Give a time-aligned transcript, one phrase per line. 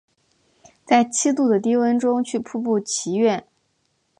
[0.83, 3.45] 在七度的低温中去瀑布祈愿